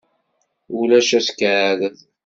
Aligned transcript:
Ulac 0.79 1.09
askeɛrer. 1.17 1.79